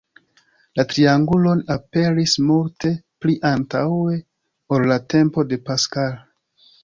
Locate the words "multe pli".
2.47-3.35